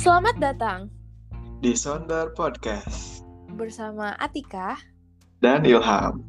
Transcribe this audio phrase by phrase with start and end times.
[0.00, 0.88] Selamat datang
[1.60, 3.20] di Sondar Podcast
[3.52, 4.80] bersama Atika
[5.44, 6.24] dan Ilham.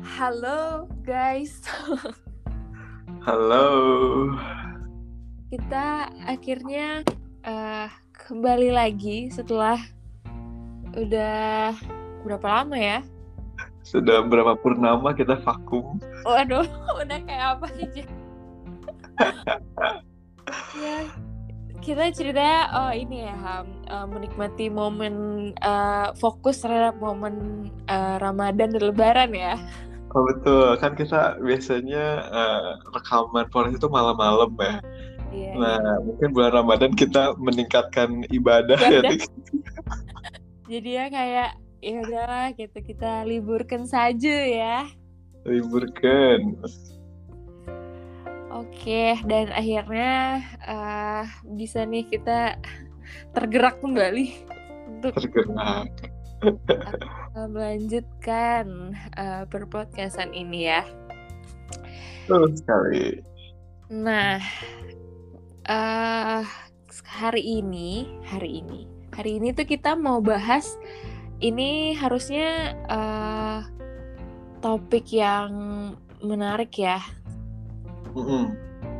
[0.00, 1.60] Halo guys.
[3.28, 3.68] Halo.
[5.52, 7.04] Kita akhirnya
[7.44, 9.76] uh, kembali lagi setelah
[10.96, 11.76] udah
[12.24, 13.04] berapa lama ya?
[13.84, 16.00] Sudah berapa purnama kita vakum?
[16.24, 16.64] Waduh,
[17.04, 18.08] udah kayak apa sih?
[20.76, 21.08] Ya,
[21.84, 25.14] kita cerita oh ini ya Ham, uh, menikmati momen
[25.60, 29.60] uh, fokus terhadap momen uh, Ramadan dan Lebaran ya.
[30.14, 34.76] Oh betul, kan kita biasanya uh, rekaman podcast itu malam-malam ya.
[35.34, 35.94] Iya, nah, iya.
[36.06, 39.18] mungkin bulan Ramadan kita meningkatkan ibadah, ya, ibadah.
[39.18, 39.26] ya.
[40.70, 41.50] Jadi ya kayak
[41.84, 44.78] ya udahlah gitu kita liburkan saja ya.
[45.44, 46.56] Liburkan.
[48.54, 51.26] Oke, dan akhirnya uh,
[51.58, 52.54] bisa nih kita
[53.34, 54.30] tergerak kembali
[54.86, 55.90] untuk tergerak
[57.50, 60.86] melanjutkan uh, perpodcastan ini ya.
[62.30, 63.26] Betul sekali.
[63.90, 64.38] Nah,
[65.66, 66.46] uh,
[67.10, 70.78] hari ini, hari ini, hari ini tuh kita mau bahas
[71.42, 73.66] ini harusnya uh,
[74.62, 75.50] topik yang
[76.22, 77.02] menarik ya
[78.14, 78.44] Mm-mm.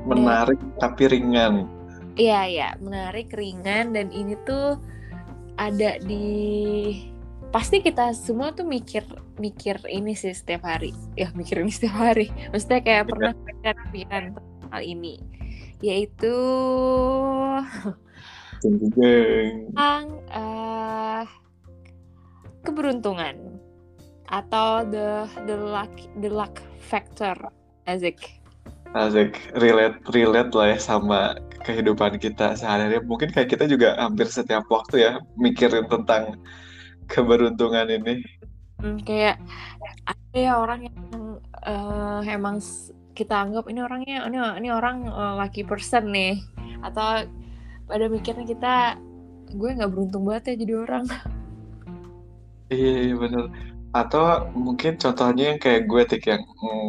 [0.04, 1.70] Menarik dan, tapi ringan.
[2.14, 4.78] Iya ya, menarik ringan dan ini tuh
[5.58, 6.26] ada di
[7.54, 9.06] pasti kita semua tuh mikir
[9.38, 10.94] mikir ini sih setiap hari.
[11.14, 12.30] Ya mikir ini setiap hari.
[12.50, 13.32] Maksudnya kayak pernah
[13.94, 14.24] pikiran
[14.70, 15.22] hal ini.
[15.82, 16.36] Yaitu
[18.64, 21.22] tentang uh,
[22.64, 23.60] keberuntungan
[24.24, 25.92] atau the the luck
[26.24, 27.36] the luck factor
[27.84, 28.40] Azik
[28.94, 31.34] Asik, relate relate lah ya sama
[31.66, 33.02] kehidupan kita sehari-hari.
[33.02, 36.38] Mungkin kayak kita juga hampir setiap waktu ya mikirin tentang
[37.10, 38.22] keberuntungan ini.
[38.78, 39.42] Hmm, kayak
[40.06, 40.98] ada ya orang yang
[41.66, 42.62] uh, emang
[43.18, 46.38] kita anggap ini orangnya ini ini orang uh, lucky person nih
[46.86, 47.26] atau
[47.90, 48.74] pada mikirnya kita
[49.54, 51.04] gue nggak beruntung banget ya jadi orang.
[52.70, 56.88] Iya, iya benar atau mungkin contohnya yang kayak gue tik yang mm,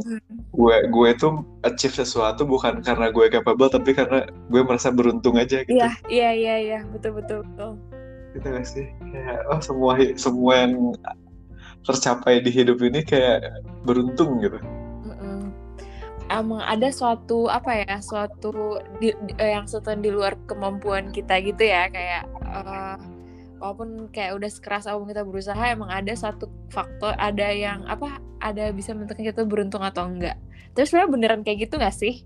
[0.49, 5.61] gue gue tuh achieve sesuatu bukan karena gue capable tapi karena gue merasa beruntung aja
[5.61, 5.77] gitu.
[5.77, 6.79] Iya iya iya iya.
[6.89, 7.77] Betul betul betul.
[8.33, 8.89] Gitu gak sih?
[9.13, 10.73] Kayak oh semua semua yang
[11.85, 13.53] tercapai di hidup ini kayak
[13.85, 14.57] beruntung gitu.
[16.25, 21.69] Emang ada suatu apa ya suatu di, eh, yang suatu di luar kemampuan kita gitu
[21.69, 22.97] ya kayak uh,
[23.59, 28.19] walaupun kayak udah sekeras apa pun kita berusaha emang ada satu faktor ada yang apa
[28.43, 30.37] ada bisa menentukan kita beruntung atau enggak
[30.75, 32.23] terus sebenarnya beneran kayak gitu gak sih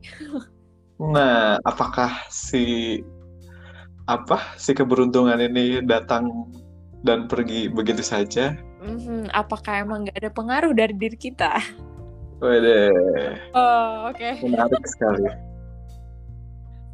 [0.99, 2.99] nah apakah si
[4.09, 6.49] apa si keberuntungan ini datang
[7.05, 9.31] dan pergi begitu saja mm-hmm.
[9.31, 11.61] apakah emang gak ada pengaruh dari diri kita
[12.39, 12.87] Wede.
[13.51, 14.15] Oh, oke.
[14.15, 14.39] Okay.
[14.47, 15.27] Menarik sekali.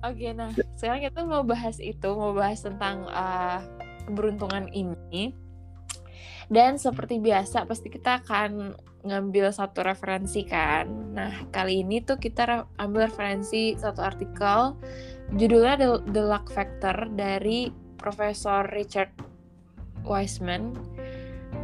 [0.06, 3.58] Oke, okay, nah sekarang kita mau bahas itu, mau bahas tentang uh,
[4.06, 5.34] keberuntungan ini.
[6.46, 10.90] Dan seperti biasa pasti kita akan ngambil satu referensi kan.
[11.14, 14.78] Nah, kali ini tuh kita ambil referensi satu artikel
[15.38, 19.10] judulnya The, The Luck Factor dari Profesor Richard
[20.06, 20.78] Wiseman,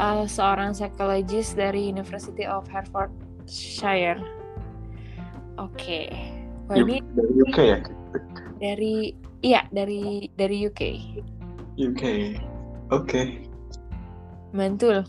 [0.02, 4.22] uh, seorang psikologis dari University of Hertfordshire.
[5.62, 6.09] Oke.
[6.09, 6.81] Okay.
[6.81, 7.79] ini dari UK ya?
[8.58, 8.96] Dari
[9.46, 10.81] iya, dari dari UK.
[11.81, 12.03] UK.
[12.03, 12.37] Oke.
[12.93, 13.25] Okay.
[14.53, 15.01] Mantul.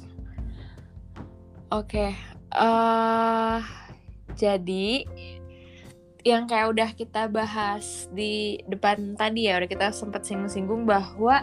[1.68, 2.08] Oke.
[2.08, 2.10] Okay.
[2.52, 3.60] Uh, eh,
[4.36, 4.88] jadi
[6.22, 11.42] yang kayak udah kita bahas di depan tadi ya udah kita sempat singgung-singgung bahwa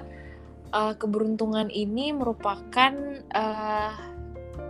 [0.71, 2.93] uh, keberuntungan ini merupakan
[3.35, 3.93] uh,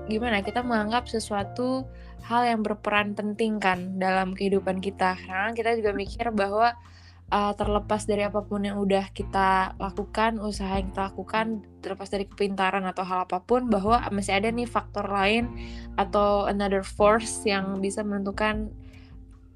[0.10, 1.86] gimana kita menganggap sesuatu
[2.26, 6.74] hal yang berperan penting kan dalam kehidupan kita karena kita juga mikir bahwa
[7.30, 12.26] uh, terlepas dari apa pun yang udah kita lakukan, usaha yang kita lakukan, terlepas dari
[12.26, 15.50] kepintaran atau hal apa pun, bahwa masih ada nih faktor lain
[15.96, 18.74] atau another force yang bisa menentukan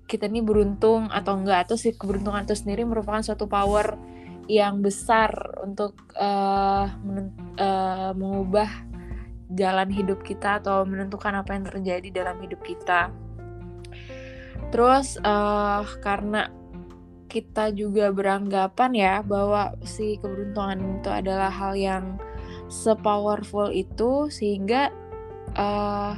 [0.05, 3.97] kita ini beruntung atau enggak atau si keberuntungan itu sendiri merupakan suatu power
[4.51, 5.31] yang besar
[5.63, 6.91] untuk uh,
[7.57, 8.67] uh, mengubah
[9.53, 13.09] jalan hidup kita atau menentukan apa yang terjadi dalam hidup kita.
[14.73, 16.49] Terus uh, karena
[17.33, 22.21] kita juga beranggapan ya bahwa si keberuntungan itu adalah hal yang
[22.69, 24.93] sepowerful itu sehingga
[25.57, 26.13] uh,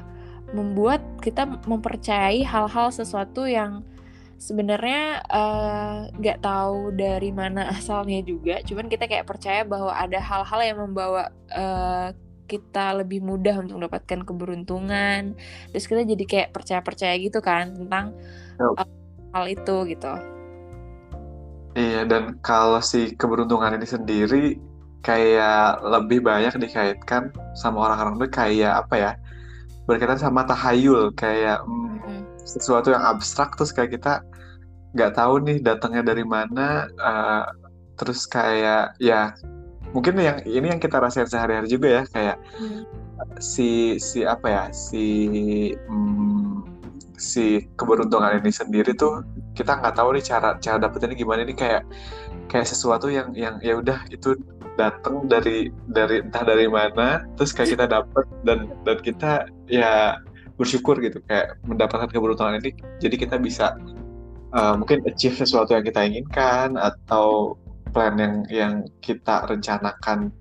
[0.51, 3.87] membuat kita mempercayai hal-hal sesuatu yang
[4.35, 5.23] sebenarnya
[6.19, 8.59] nggak uh, tahu dari mana asalnya juga.
[8.67, 12.11] Cuman kita kayak percaya bahwa ada hal-hal yang membawa uh,
[12.45, 15.39] kita lebih mudah untuk mendapatkan keberuntungan.
[15.71, 18.11] Terus kita jadi kayak percaya-percaya gitu kan tentang
[18.59, 18.83] uh,
[19.31, 20.34] hal itu gitu
[21.75, 24.45] iya dan kalau si keberuntungan ini sendiri
[25.05, 29.11] kayak lebih banyak dikaitkan sama orang-orang tuh kayak apa ya
[29.85, 32.19] berkaitan sama tahayul kayak mm, -hmm.
[32.41, 34.25] sesuatu yang abstrak terus kayak kita
[34.95, 37.45] nggak tahu nih datangnya dari mana uh,
[37.99, 39.35] terus kayak ya
[39.91, 42.83] mungkin yang ini yang kita rasain sehari-hari juga ya kayak hmm.
[43.39, 45.05] si si apa ya si
[45.87, 46.74] hmm,
[47.17, 49.23] si keberuntungan ini sendiri tuh
[49.55, 51.43] kita nggak tahu nih cara cara dapetinnya gimana.
[51.43, 51.83] Ini kayak
[52.51, 54.35] kayak sesuatu yang yang ya udah itu
[54.75, 59.31] datang dari dari entah dari mana terus kayak kita dapet dan dan kita
[59.71, 60.19] ya
[60.59, 62.75] bersyukur gitu kayak mendapatkan keberuntungan ini.
[62.99, 63.75] Jadi kita bisa
[64.55, 67.59] uh, mungkin achieve sesuatu yang kita inginkan atau
[67.91, 70.31] plan yang yang kita rencanakan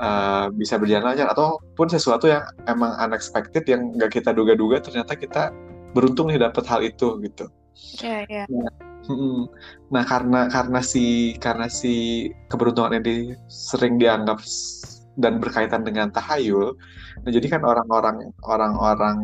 [0.00, 5.52] uh, bisa berjalan lancar ataupun sesuatu yang emang unexpected yang nggak kita duga-duga ternyata kita
[5.92, 7.46] beruntung nih dapat hal itu gitu.
[8.00, 8.44] Iya, yeah, iya.
[8.46, 8.72] Yeah.
[9.10, 9.48] Nah,
[9.90, 14.38] nah karena karena si karena si keberuntungan ini sering dianggap
[15.18, 16.76] dan berkaitan dengan tahayul,
[17.26, 19.18] nah jadi kan orang-orang orang-orang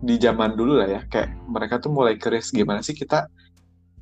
[0.00, 3.26] di zaman dulu lah ya, kayak mereka tuh mulai keris gimana sih kita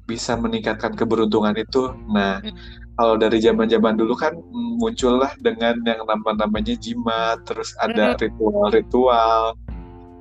[0.06, 1.90] bisa meningkatkan keberuntungan itu.
[2.14, 2.94] Nah, hmm.
[2.94, 4.38] kalau dari zaman-zaman dulu kan
[4.79, 8.19] muncullah dengan yang nama-namanya jimat, terus ada hmm.
[8.22, 9.58] ritual-ritual,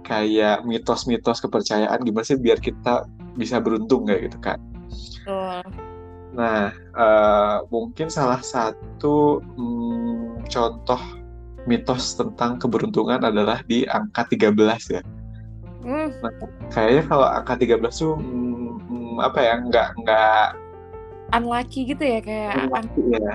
[0.06, 4.62] kayak mitos-mitos kepercayaan gimana sih biar kita bisa beruntung kayak gitu kan.
[6.36, 11.02] Nah, uh, mungkin salah satu um, contoh
[11.66, 14.54] mitos tentang keberuntungan adalah di angka 13
[14.94, 15.02] ya.
[15.81, 16.10] Mm.
[16.22, 16.34] Nah,
[16.69, 18.16] kayaknya kalau angka 13 tuh
[19.16, 20.46] apa ya nggak nggak
[21.31, 23.34] unlucky gitu ya kayak unlucky ya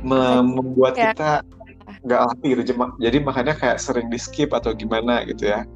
[0.00, 1.12] membuat ya.
[1.12, 1.44] kita
[2.00, 2.62] nggak lucky gitu
[2.96, 5.68] jadi makanya kayak sering di skip atau gimana gitu ya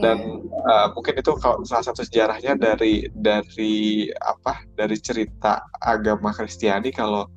[0.00, 0.86] dan yeah.
[0.86, 7.28] uh, mungkin itu kalau salah satu sejarahnya dari dari apa dari cerita agama Kristiani kalau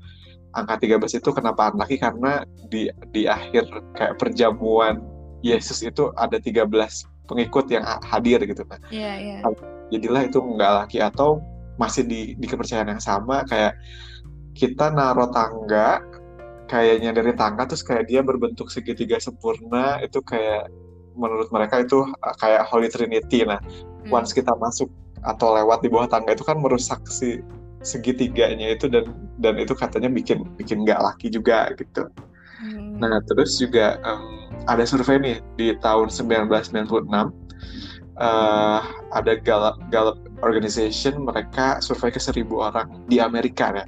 [0.55, 3.67] angka 13 itu kenapa unlucky karena di di akhir
[3.99, 5.03] kayak perjamuan
[5.43, 6.71] Yesus itu ada 13
[7.27, 8.79] pengikut yang hadir gitu kan.
[8.87, 9.43] Yeah, yeah
[9.93, 11.41] jadilah itu nggak laki atau
[11.75, 13.75] masih di, di kepercayaan yang sama kayak
[14.55, 15.99] kita naruh tangga
[16.65, 20.69] kayaknya dari tangga terus kayak dia berbentuk segitiga sempurna itu kayak
[21.15, 24.11] menurut mereka itu uh, kayak Holy Trinity nah hmm.
[24.11, 24.91] once kita masuk
[25.25, 27.41] atau lewat di bawah tangga itu kan merusak si
[27.85, 32.09] segitiganya itu dan dan itu katanya bikin bikin nggak laki juga gitu
[32.61, 33.01] hmm.
[33.01, 37.05] nah terus juga um, ada survei nih di tahun 1996
[38.19, 38.81] uh,
[39.13, 43.85] ada Gallup, Gallup Organization mereka survei ke seribu orang di Amerika ya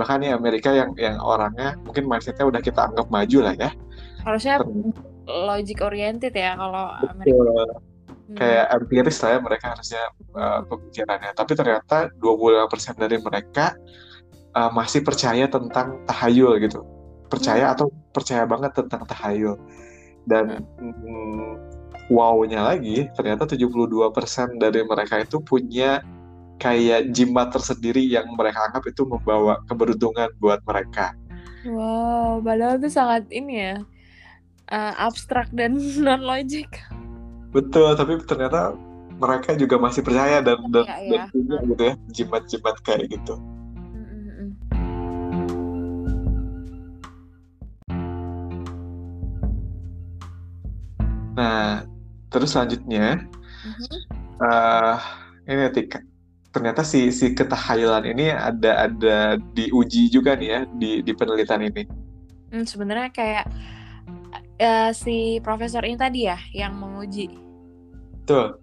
[0.00, 3.70] bahkan di Amerika yang yang orangnya mungkin mindsetnya udah kita anggap maju lah ya
[4.24, 4.64] harusnya
[5.28, 8.36] logic oriented ya kalau Amerika hmm.
[8.40, 10.02] kayak empiris lah ya mereka harusnya
[10.32, 13.76] uh, pemikirannya tapi ternyata 25% dari mereka
[14.56, 16.80] uh, masih percaya tentang tahayul gitu
[17.28, 17.74] percaya hmm.
[17.76, 17.86] atau
[18.16, 19.60] percaya banget tentang tahayul
[20.24, 20.94] dan hmm.
[20.96, 21.52] Hmm,
[22.08, 26.02] wow-nya lagi ternyata 72% dari mereka itu punya
[26.60, 31.16] kayak jimat tersendiri yang mereka anggap itu membawa keberuntungan buat mereka.
[31.64, 33.76] Wow, padahal itu sangat ini ya
[34.68, 36.68] uh, abstrak dan non logik.
[37.50, 38.76] Betul, tapi ternyata
[39.20, 43.34] mereka juga masih percaya dan dan, ya, dan punya gitu ya jimat-jimat kayak gitu.
[51.40, 51.88] Nah,
[52.28, 53.24] terus selanjutnya
[53.64, 53.98] mm-hmm.
[54.44, 54.96] uh,
[55.48, 56.04] ini Tika
[56.50, 61.82] ternyata si si ketahayulan ini ada ada diuji juga nih ya di di penelitian ini.
[62.50, 63.46] Hmm, sebenarnya kayak
[64.58, 67.30] uh, si profesor ini tadi ya yang menguji.
[68.26, 68.58] Tuh.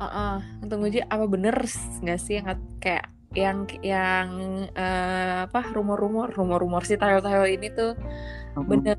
[0.00, 1.56] Uh -uh, untuk menguji apa bener
[2.04, 4.28] nggak sih yang kayak yang yang
[4.74, 8.64] uh, apa rumor-rumor rumor-rumor si tahayul-tahayul ini tuh uh -huh.
[8.64, 8.96] benar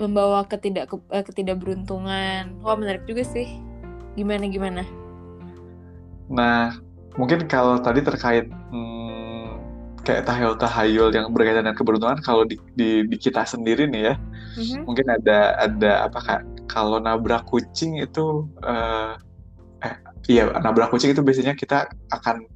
[0.00, 2.56] membawa ketidak uh, ketidakberuntungan.
[2.64, 3.48] Wah menarik juga sih.
[4.16, 4.82] Gimana gimana?
[6.30, 6.78] Nah
[7.18, 9.20] mungkin kalau tadi terkait hmm,
[10.06, 14.14] kayak tahayul-tahayul yang berkaitan dengan keberuntungan, kalau di, di, di kita sendiri nih ya,
[14.56, 14.82] mm-hmm.
[14.88, 16.40] mungkin ada ada apa kak?
[16.70, 19.18] Kalau nabrak kucing itu, uh,
[19.84, 19.94] eh
[20.30, 22.46] iya nabrak kucing itu biasanya kita akan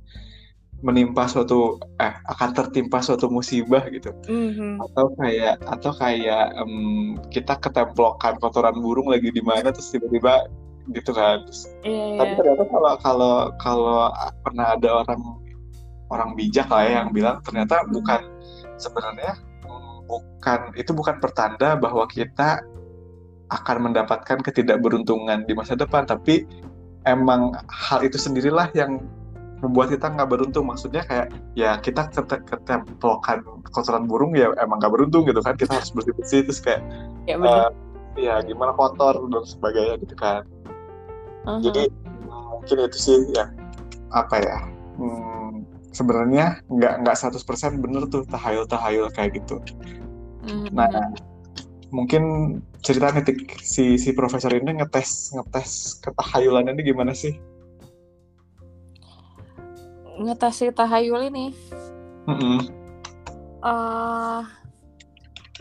[0.84, 4.84] menimpa suatu eh akan tertimpa suatu musibah gitu mm-hmm.
[4.84, 10.44] atau kayak atau kayak um, kita ketemplokan kotoran burung lagi di mana terus tiba-tiba
[10.92, 11.40] gitu kan.
[11.48, 14.00] Terus, Iya, tapi ternyata kalau kalau kalau
[14.44, 15.22] pernah ada orang
[16.12, 18.20] orang bijak lah ya yang bilang ternyata bukan
[18.76, 19.40] sebenarnya
[20.04, 22.60] bukan itu bukan pertanda bahwa kita
[23.48, 26.04] akan mendapatkan ketidakberuntungan di masa depan.
[26.04, 26.44] Tapi
[27.08, 29.00] emang hal itu sendirilah yang
[29.64, 30.68] membuat kita nggak beruntung.
[30.68, 33.40] Maksudnya kayak ya kita ket- ketempelkan
[33.72, 35.56] kotoran burung ya emang nggak beruntung gitu kan.
[35.56, 36.84] Kita harus bersih bersih terus kayak
[37.24, 37.68] Ya eh,
[38.20, 40.46] ya gimana kotor dan sebagainya gitu kan
[41.44, 43.52] Jadi mm, mungkin itu sih ya
[44.14, 44.58] apa ya
[44.96, 49.58] hmm, sebenarnya nggak nggak 100% bener tuh tahayul tahayul kayak gitu
[50.44, 50.76] Mhm.
[50.76, 50.88] nah
[51.88, 57.32] mungkin cerita nih Tik, si si profesor ini ngetes ngetes ketahayulan ini gimana sih
[60.20, 61.56] ngetes si tahayul ini
[62.28, 62.58] Mm-mm.
[63.64, 64.42] eh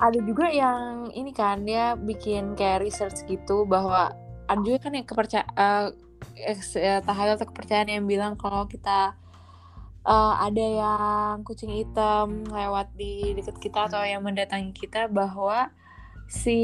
[0.01, 4.11] ada juga yang ini kan dia bikin kayak research gitu bahwa
[4.47, 5.93] ada juga kan yang kepercayaan
[7.03, 9.15] tahayul atau kepercayaan yang bilang kalau kita
[10.07, 15.71] eh, ada yang kucing hitam lewat di dekat kita atau yang mendatangi kita bahwa
[16.27, 16.59] si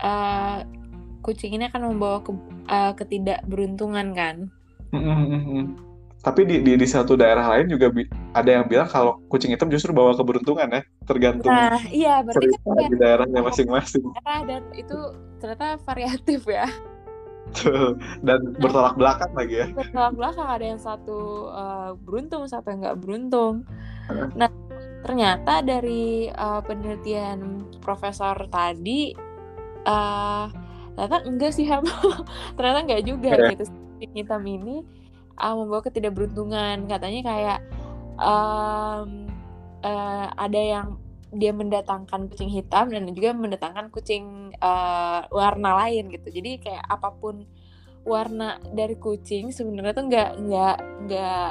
[0.00, 0.58] eh,
[1.24, 2.32] kucing ini akan membawa ke,
[2.68, 4.36] eh, ketidakberuntungan kan
[4.94, 5.83] Mm-mm-mm.
[6.24, 9.68] Tapi di, di di satu daerah lain juga bi- ada yang bilang kalau kucing hitam
[9.68, 14.00] justru bawa keberuntungan ya, tergantung nah iya berarti kan di daerahnya masing-masing.
[14.10, 14.96] daerah dan itu
[15.36, 16.64] ternyata variatif ya.
[18.18, 19.66] Dan bertolak belakang lagi ya.
[19.70, 21.20] belakang belakang ada yang satu
[21.52, 23.54] eh, beruntung satu yang nggak beruntung
[24.34, 24.48] nah
[25.00, 27.38] ternyata dari eh, penelitian
[27.78, 29.12] profesor tadi
[29.84, 30.46] eh
[30.94, 31.68] ternyata enggak sih
[32.56, 33.52] ternyata enggak juga Ya.
[33.52, 34.82] gitu kucing hitam ini
[35.38, 37.58] eh, membawa ketidakberuntungan katanya kayak
[38.18, 39.08] em,
[39.82, 40.88] eh, ada yang
[41.34, 47.10] dia mendatangkan kucing hitam dan juga mendatangkan kucing eh, warna lain gitu jadi kayak apa
[47.18, 47.46] pun
[48.04, 50.76] warna dari kucing sebenarnya tuh nggak nggak
[51.08, 51.50] nggak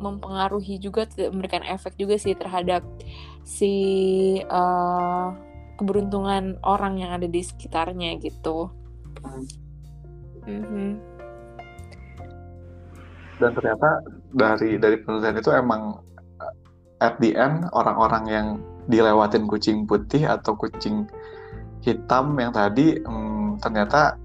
[0.00, 2.82] mempengaruhi juga tidak memberikan efek juga sih terhadap
[3.44, 3.74] si
[4.40, 5.28] eh,
[5.76, 8.68] keberuntungan orang yang ada di sekitarnya gitu.
[10.44, 11.09] Mhm.
[13.40, 14.04] Dan ternyata
[14.36, 15.96] dari dari penelitian itu emang
[16.38, 16.54] uh,
[17.00, 18.46] at the end orang-orang yang
[18.92, 21.08] dilewatin kucing putih atau kucing
[21.80, 24.20] hitam yang tadi hmm, ternyata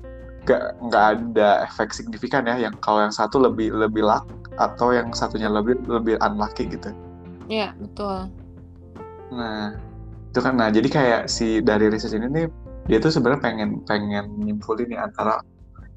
[0.45, 2.59] nggak nggak ada efek signifikan ya.
[2.59, 4.27] Yang kalau yang satu lebih lebih luck
[4.59, 6.91] atau yang satunya lebih lebih unlucky gitu.
[7.47, 8.27] Ya betul.
[9.31, 9.75] Nah,
[10.35, 12.45] itu kan nah jadi kayak si dari riset ini nih
[12.85, 15.41] dia tuh sebenarnya pengen pengen nyimpulin nih antara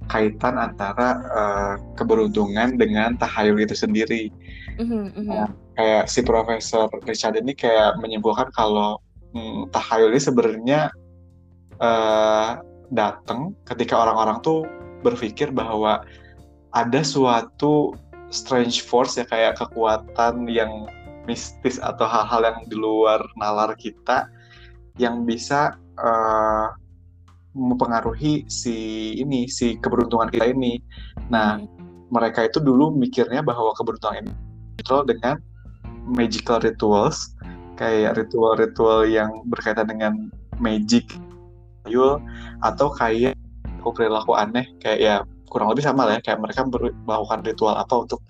[0.08, 4.32] kaitan antara eh, keberuntungan dengan tahayul itu sendiri.
[4.80, 5.28] Mhm, mhm.
[5.28, 8.98] Nah, Kayak si Profesor Richard ini kayak menyimpulkan kalau
[9.30, 10.80] hmm, tahayul ini sebenarnya
[11.78, 12.50] eh,
[12.90, 14.66] datang ketika orang-orang tuh
[15.06, 16.02] berpikir bahwa
[16.74, 17.94] ada suatu
[18.34, 20.90] strange force ya kayak kekuatan yang
[21.30, 24.26] mistis atau hal-hal yang di luar nalar kita
[24.98, 26.66] yang bisa eh,
[27.58, 28.76] mempengaruhi si
[29.18, 30.78] ini si keberuntungan kita ini.
[31.26, 31.66] Nah, Mhm.
[32.14, 34.32] mereka itu dulu mikirnya bahwa keberuntungan ini
[34.78, 35.36] control dengan
[36.08, 37.34] magical rituals
[37.76, 40.30] kayak ritual-ritual yang berkaitan dengan
[40.62, 41.04] magic
[41.86, 42.22] yul
[42.62, 43.34] atau kayak
[43.82, 45.14] perilaku aneh kayak ya
[45.48, 46.60] kurang lebih sama lah ya kayak mereka
[47.08, 48.20] melakukan ritual apa untuk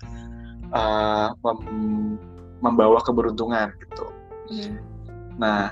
[0.71, 2.15] uh, mem-
[2.63, 4.05] membawa keberuntungan gitu.
[4.51, 4.75] Mhm.
[5.39, 5.71] Nah,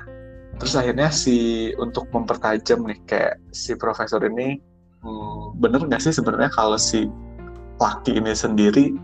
[0.57, 4.57] terus akhirnya si untuk mempertajam nih kayak si profesor ini
[5.03, 7.05] hmm, bener nggak sih sebenarnya kalau si
[7.77, 8.95] laki ini sendiri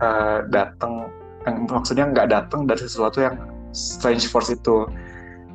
[0.00, 1.12] eh, datang
[1.44, 3.36] yang maksudnya nggak datang dari sesuatu yang
[3.72, 4.88] strange force itu.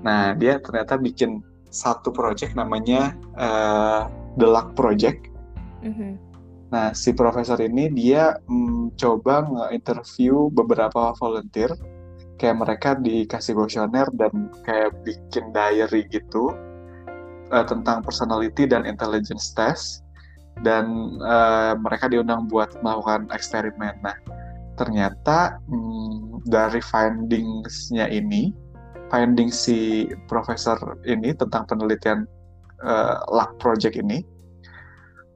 [0.04, 1.42] Nah, dia ternyata bikin
[1.74, 4.02] satu project namanya eh,
[4.38, 5.30] The Luck Project.
[5.84, 6.18] Mhm.
[6.74, 11.70] Nah, si profesor ini dia mm, coba nge-interview beberapa volunteer,
[12.42, 16.54] kayak mereka dikasih kuesioner dan kayak bikin diary gitu
[17.54, 20.04] eh, tentang personality dan intelligence test,
[20.62, 23.98] dan eh, mereka diundang buat melakukan eksperimen.
[24.06, 24.18] Nah,
[24.78, 28.54] ternyata mm, dari findings-nya ini,
[29.10, 32.26] finding si profesor ini tentang penelitian
[32.86, 34.22] eh, Luck Project ini,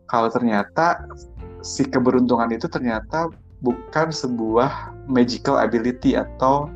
[0.07, 1.03] kalau ternyata
[1.65, 3.27] si keberuntungan itu ternyata
[3.65, 6.69] bukan sebuah magical ability atau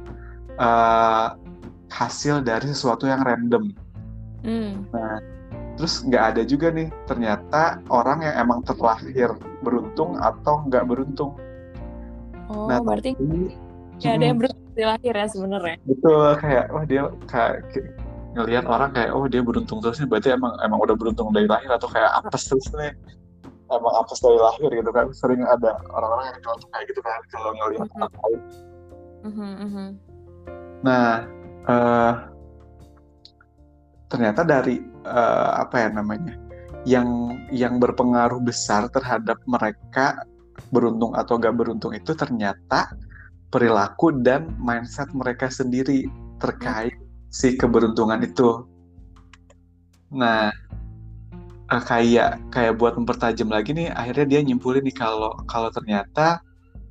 [0.59, 1.27] eh,
[1.91, 3.71] hasil dari sesuatu yang random.
[4.41, 4.87] Hmm.
[5.77, 11.35] Terus nggak ada juga nih ternyata orang yang emang terlahir beruntung atau nggak beruntung.
[12.51, 13.15] Oh, Nah, berarti
[14.01, 15.77] nggak ada yang beruntung di lahir ya sebenarnya.
[15.83, 17.59] betul kayak wah dia kayak
[18.33, 21.67] ngelihat orang kayak oh dia beruntung terus nih berarti emang emang udah beruntung dari lahir
[21.67, 22.95] atau kayak apes terus nih
[23.67, 27.51] emang apes dari lahir gitu kan sering ada orang-orang yang contoh kayak gitu kan kalau
[27.51, 28.03] ngelihat mm -hmm.
[28.07, 28.41] orang lain
[29.21, 29.33] mm
[29.67, 29.87] -hmm.
[30.81, 31.25] Nah
[31.69, 32.13] uh,
[34.11, 36.35] ternyata dari uh, apa ya namanya
[36.83, 40.25] yang yang berpengaruh besar terhadap mereka
[40.73, 42.89] beruntung atau gak beruntung itu ternyata
[43.53, 46.07] perilaku dan mindset mereka sendiri
[46.39, 46.95] terkait
[47.31, 48.65] si keberuntungan itu.
[50.11, 50.51] Nah,
[51.69, 56.39] uh, kayak kayak buat mempertajam lagi nih, akhirnya dia nyimpulin nih kalau kalau ternyata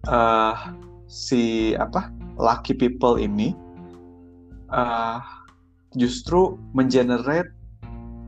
[0.09, 0.55] uh,
[1.11, 3.57] si apa lucky people ini
[4.71, 5.19] uh,
[5.95, 7.51] justru mengenerate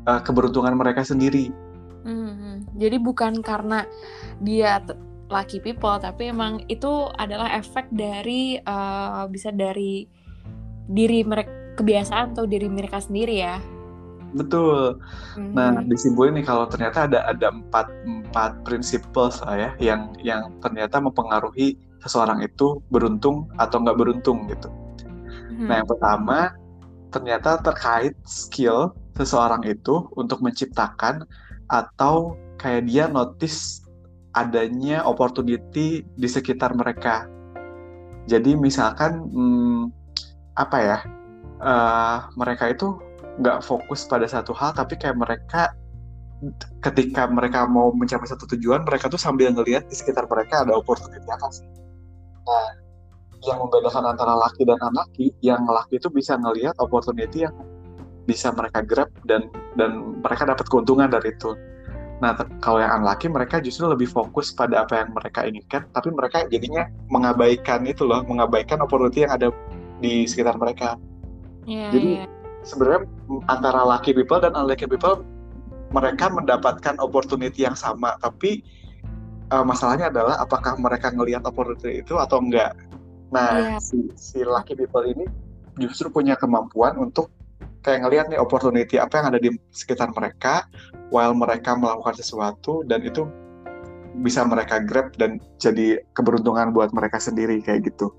[0.07, 1.55] uh, keberuntungan mereka sendiri.
[2.03, 3.87] Hmm, jadi bukan karena
[4.43, 4.83] dia
[5.33, 10.05] lucky people tapi emang itu adalah efek dari uh, bisa dari
[10.93, 11.49] diri mereka
[11.81, 13.57] kebiasaan atau diri mereka sendiri ya
[14.37, 15.01] betul
[15.37, 15.53] mm-hmm.
[15.57, 21.81] nah disimpulin nih kalau ternyata ada ada empat empat prinsipal saya yang yang ternyata mempengaruhi
[22.05, 24.69] seseorang itu beruntung atau nggak beruntung gitu
[25.63, 25.69] mm-hmm.
[25.71, 26.39] nah yang pertama
[27.13, 31.23] ternyata terkait skill seseorang itu untuk menciptakan
[31.69, 33.85] atau kayak dia notice
[34.33, 37.29] adanya opportunity di sekitar mereka.
[38.29, 39.83] Jadi misalkan hmm,
[40.57, 40.99] apa ya,
[41.61, 42.97] uh, mereka itu
[43.41, 45.73] nggak fokus pada satu hal, tapi kayak mereka
[46.83, 51.29] ketika mereka mau mencapai satu tujuan, mereka tuh sambil ngelihat di sekitar mereka ada opportunity
[51.29, 51.69] apa sih.
[52.43, 52.82] Nah,
[53.49, 57.55] yang membedakan antara laki dan laki, yang laki itu bisa ngelihat opportunity yang
[58.27, 61.59] bisa mereka grab dan dan mereka dapat keuntungan dari itu.
[62.23, 66.47] Nah, kalau yang unlucky mereka justru lebih fokus pada apa yang mereka inginkan, tapi mereka
[66.47, 69.51] jadinya mengabaikan itu loh, mengabaikan opportunity yang ada
[69.99, 70.95] di sekitar mereka.
[71.67, 72.31] Yeah, Jadi yeah.
[72.63, 73.11] sebenarnya
[73.51, 75.27] antara lucky people dan unlucky people
[75.91, 78.63] mereka mendapatkan opportunity yang sama, tapi
[79.51, 82.73] uh, masalahnya adalah apakah mereka ngelihat opportunity itu atau enggak.
[83.33, 83.81] Nah, yeah.
[83.81, 85.25] si, si lucky people ini
[85.81, 87.33] justru punya kemampuan untuk
[87.81, 90.69] kayak ngelihat nih opportunity apa yang ada di sekitar mereka
[91.09, 93.27] while mereka melakukan sesuatu dan itu
[94.21, 98.13] bisa mereka grab dan jadi keberuntungan buat mereka sendiri kayak gitu.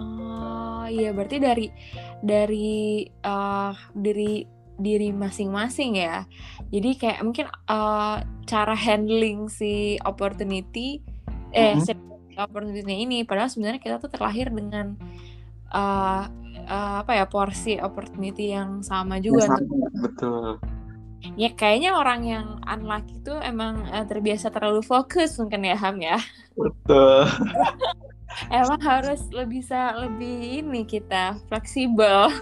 [0.00, 1.66] Oh iya berarti dari
[2.24, 4.48] dari uh, diri
[4.80, 6.24] diri masing-masing ya.
[6.72, 11.04] Jadi kayak mungkin uh, cara handling si opportunity
[11.52, 11.84] eh mm -hmm.
[12.40, 14.96] Opportunity ini padahal sebenarnya kita tuh terlahir dengan
[15.70, 16.24] uh,
[16.66, 19.46] uh, apa ya porsi opportunity yang sama juga.
[19.46, 20.46] Ya, sama, betul.
[21.36, 26.18] Ya kayaknya orang yang unlucky itu emang uh, terbiasa terlalu fokus mungkin ya Ham ya.
[26.56, 27.28] Betul.
[28.48, 32.32] emang harus lebih bisa lebih ini kita fleksibel.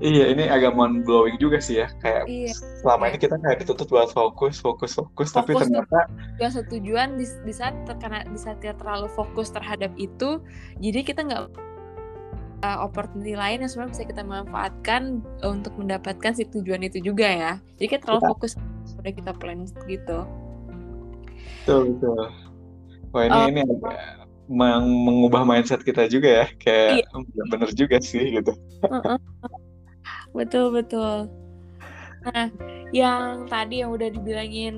[0.00, 1.88] Iya, ini agak mind blowing juga sih ya.
[2.00, 2.52] Kayak iya.
[2.82, 6.08] selama ini kita kayak dituntut buat fokus, fokus, fokus, fokus tapi ternyata
[6.40, 10.40] yang setujuan di, di saat karena di saat kita terlalu fokus terhadap itu,
[10.80, 11.42] jadi kita nggak
[12.64, 15.02] uh, opportunity lain yang sebenarnya bisa kita manfaatkan
[15.44, 17.52] untuk mendapatkan si tujuan itu juga ya.
[17.76, 18.28] Jadi kita terlalu ya.
[18.32, 18.52] fokus
[18.96, 20.18] udah kita plan gitu.
[21.66, 22.24] Betul betul.
[23.12, 23.60] Wah ini uh, ini
[24.46, 27.42] meng mengubah mindset kita juga ya, kayak iya.
[27.50, 28.54] bener juga sih gitu.
[28.86, 29.18] Uh -uh.
[30.36, 31.32] Betul betul.
[32.26, 32.50] Nah,
[32.90, 34.76] yang tadi yang udah dibilangin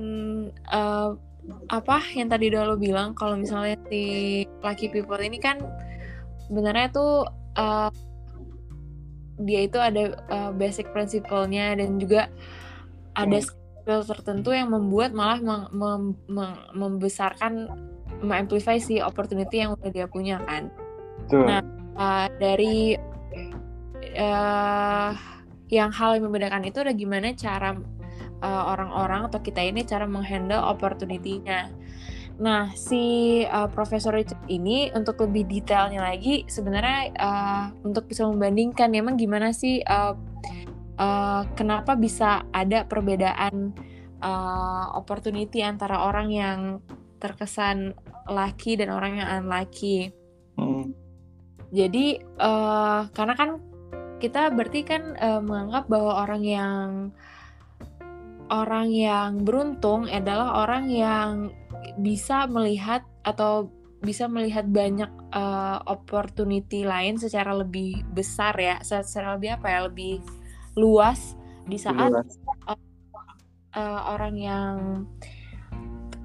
[0.69, 1.17] uh,
[1.73, 5.61] apa yang tadi udah lo bilang kalau misalnya si lucky people ini kan
[6.45, 7.25] sebenarnya tuh
[7.57, 7.89] uh,
[9.41, 12.29] dia itu ada uh, basic principle-nya dan juga
[13.17, 13.47] ada hmm.
[13.47, 17.71] skill tertentu yang membuat malah mem mem mem membesarkan
[18.21, 20.69] mengamplify si opportunity yang udah dia punya kan.
[21.31, 21.47] Tuh.
[21.47, 21.63] Nah
[21.97, 22.99] uh, dari
[24.19, 25.38] uh,
[25.69, 27.77] yang hal yang membedakan itu ada gimana cara
[28.43, 31.75] orang-orang uh, atau kita ini cara menghandle opportunity-nya.
[32.39, 38.95] Nah, si uh, Profesor Richard ini untuk lebih detailnya lagi sebenarnya uh, untuk bisa membandingkan
[38.95, 40.15] memang gimana sih uh,
[41.03, 43.75] uh, kenapa bisa ada perbedaan
[44.23, 46.59] uh, opportunity antara orang yang
[47.19, 47.99] terkesan
[48.31, 50.15] laki dan orang yang unlucky.
[50.55, 50.95] Hmm.
[51.75, 53.59] Jadi uh, karena kan
[54.19, 56.89] kita berarti kan uh, menganggap bahwa orang yang
[58.49, 61.53] orang yang beruntung adalah orang yang
[62.01, 69.59] bisa melihat atau bisa melihat banyak uh, opportunity lain secara lebih besar ya, secara lebih
[69.59, 70.23] apa ya, lebih
[70.79, 71.35] luas
[71.67, 72.79] di saat uh,
[73.75, 74.77] uh, orang yang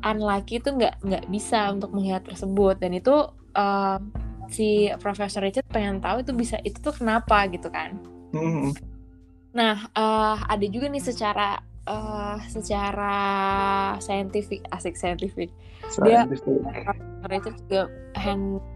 [0.06, 2.78] unlucky itu nggak nggak bisa untuk melihat tersebut.
[2.78, 3.16] Dan itu
[3.58, 3.98] uh,
[4.50, 8.00] si Profesor Richard pengen tahu itu bisa itu tuh kenapa gitu kan.
[8.34, 8.70] Mm -hmm.
[9.54, 13.16] Nah uh, ada juga nih secara uh, secara
[14.00, 15.52] saintifik asik saintifik
[16.02, 16.26] dia
[17.28, 17.92] Richard juga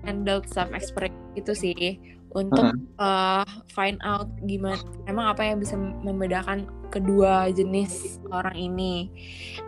[0.04, 1.98] handle some experiment gitu sih
[2.36, 3.44] untuk uh -huh.
[3.44, 4.78] uh, find out gimana
[5.08, 9.10] emang apa yang bisa membedakan kedua jenis orang ini.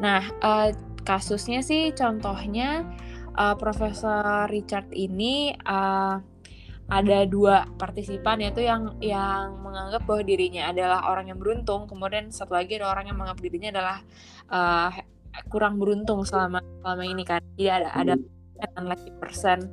[0.03, 0.69] Nah uh,
[1.07, 2.83] kasusnya sih contohnya
[3.39, 6.19] uh, Profesor Richard ini uh,
[6.89, 12.57] ada dua partisipan yaitu yang yang menganggap bahwa dirinya adalah orang yang beruntung, kemudian satu
[12.57, 13.97] lagi ada orang yang menganggap dirinya adalah
[14.49, 14.89] uh,
[15.53, 17.39] kurang beruntung selama selama ini kan.
[17.55, 18.13] Jadi ada ada
[18.75, 19.69] unlucky person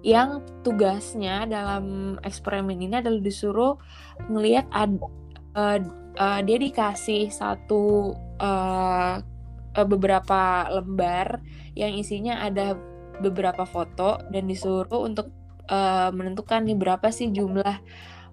[0.00, 3.74] yang tugasnya dalam eksperimen ini adalah disuruh
[4.32, 4.96] ngelihat ad,
[5.58, 5.78] uh,
[6.16, 9.20] uh, dia dikasih satu uh,
[9.84, 11.42] beberapa lembar
[11.78, 12.74] yang isinya ada
[13.18, 15.30] beberapa foto dan disuruh untuk
[15.70, 17.82] uh, menentukan nih berapa sih jumlah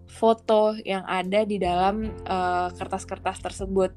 [0.05, 2.13] foto yang ada di dalam
[2.77, 3.91] kertas-kertas uh, tersebut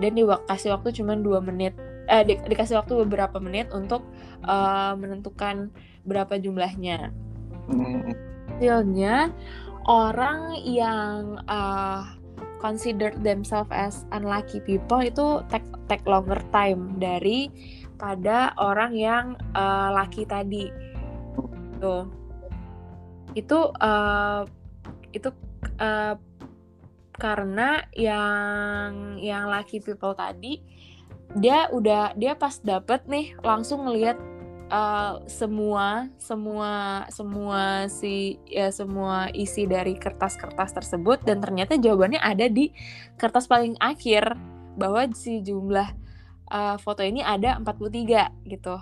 [0.00, 1.76] dan dikasih waktu cuma dua menit
[2.08, 4.02] eh, di, dikasih waktu beberapa menit untuk
[4.48, 5.70] uh, menentukan
[6.02, 7.12] berapa jumlahnya
[7.70, 8.10] hmm.
[8.56, 9.30] hasilnya
[9.86, 12.19] orang yang uh,
[12.60, 17.48] consider themselves as unlucky people itu take take longer time dari
[17.96, 19.24] pada orang yang
[19.56, 20.68] uh, laki tadi.
[21.80, 22.04] Tuh.
[23.32, 24.44] Itu uh,
[25.10, 25.32] itu
[25.80, 26.14] uh,
[27.20, 30.64] karena yang yang laki people tadi
[31.36, 34.18] dia udah dia pas dapet nih langsung ngelihat
[34.70, 42.46] uh, semua semua semua si ya semua isi dari kertas-kertas tersebut dan ternyata jawabannya ada
[42.46, 42.72] di
[43.18, 44.38] kertas paling akhir
[44.78, 45.90] bahwa si jumlah
[46.48, 48.76] uh, foto ini ada 43 gitu.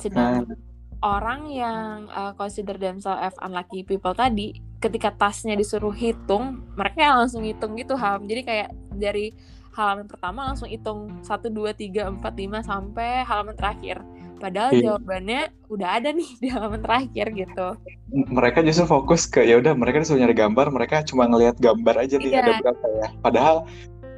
[0.00, 6.64] Sedangkan hmm orang yang uh, consider themselves as unlucky people tadi ketika tasnya disuruh hitung
[6.72, 8.24] mereka langsung hitung gitu ham.
[8.24, 9.36] Jadi kayak dari
[9.76, 14.00] halaman pertama langsung hitung satu dua tiga empat lima sampai halaman terakhir
[14.36, 14.82] padahal iya.
[14.88, 17.68] jawabannya udah ada nih di halaman terakhir gitu
[18.30, 22.16] mereka justru fokus ke ya udah mereka disuruh nyari gambar mereka cuma ngelihat gambar aja
[22.20, 22.40] nih iya.
[22.44, 23.56] ada berapa ya padahal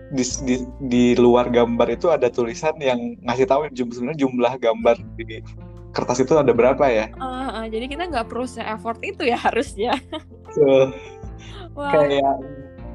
[0.08, 0.54] di, di,
[0.88, 5.44] di luar gambar itu ada tulisan yang ngasih tahu jumlah jumlah gambar di
[5.92, 7.10] kertas itu ada berapa ya?
[7.16, 9.96] Uh, uh, jadi kita nggak perlu effort itu ya harusnya.
[10.48, 10.92] So,
[11.76, 11.92] wow.
[11.92, 12.40] Kayak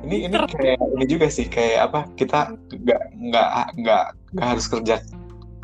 [0.04, 4.06] ini ini kayak ini juga sih kayak apa kita nggak nggak nggak
[4.36, 4.96] nggak harus kerja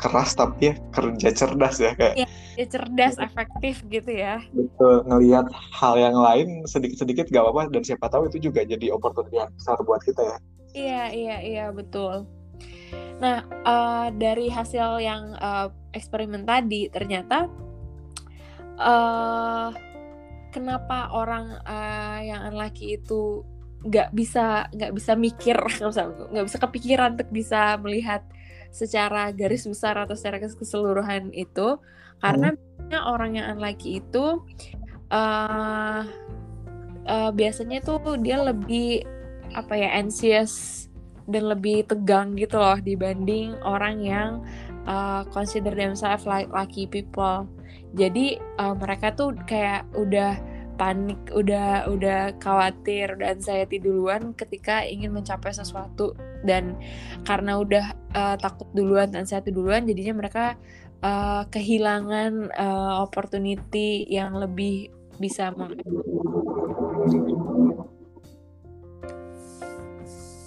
[0.00, 2.16] keras tapi ya kerja cerdas ya kayak.
[2.56, 4.40] Ya, cerdas, efektif gitu ya.
[4.52, 9.36] Betul ngelihat hal yang lain sedikit-sedikit gak apa-apa dan siapa tahu itu juga jadi opportunity
[9.36, 10.36] yang besar buat kita ya.
[10.72, 12.24] Iya iya iya betul.
[13.20, 17.46] Nah, uh, dari hasil yang uh, eksperimen tadi, ternyata
[18.80, 19.70] uh,
[20.50, 23.44] kenapa orang uh, yang unlucky itu
[23.80, 25.56] nggak bisa nggak bisa mikir
[26.32, 28.20] nggak bisa kepikiran untuk bisa melihat
[28.70, 31.78] secara garis besar atau secara keseluruhan itu
[32.22, 33.02] karena hmm.
[33.06, 34.42] orang yang unlucky itu
[35.10, 36.02] uh,
[37.06, 39.02] uh, biasanya tuh dia lebih
[39.50, 40.86] apa ya anxious
[41.30, 44.30] dan lebih tegang gitu loh dibanding orang yang
[44.86, 47.46] uh, consider themselves like lucky people.
[47.94, 50.38] Jadi uh, mereka tuh kayak udah
[50.80, 56.16] panik, udah udah khawatir, dan saya duluan ketika ingin mencapai sesuatu.
[56.40, 56.80] Dan
[57.28, 60.56] karena udah uh, takut duluan dan saya duluan, jadinya mereka
[61.04, 64.88] uh, kehilangan uh, opportunity yang lebih
[65.20, 65.52] bisa